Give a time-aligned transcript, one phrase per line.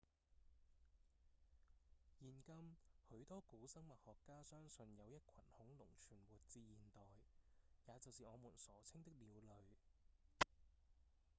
[2.21, 2.75] 現今
[3.07, 7.01] 許多古生物學家相信有一群恐龍存活至現代
[7.85, 10.47] 也就是我們所稱的鳥類